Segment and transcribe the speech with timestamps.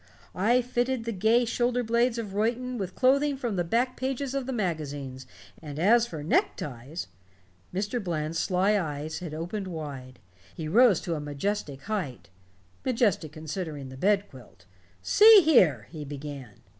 [0.33, 4.47] I fitted the gay shoulder blades of Reuton with clothing from the back pages of
[4.47, 5.27] the magazines,
[5.61, 7.05] and as for neckties"
[7.71, 8.03] Mr.
[8.03, 10.17] Bland's sly eyes had opened wide.
[10.55, 12.29] He rose to a majestic height
[12.83, 14.65] majestic considering the bed quilt.
[15.03, 16.61] "See here" he began.